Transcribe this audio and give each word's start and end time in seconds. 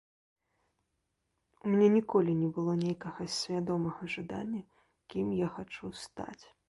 У 1.65 1.73
мяне 1.73 1.89
ніколі 1.97 2.33
не 2.41 2.49
было 2.55 2.73
нейкага 2.85 3.21
свядомага 3.37 4.09
жадання, 4.17 4.61
кім 5.13 5.27
я 5.45 5.55
хачу 5.59 5.93
стаць. 6.07 6.41